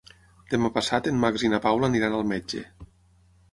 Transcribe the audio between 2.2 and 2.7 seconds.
al metge.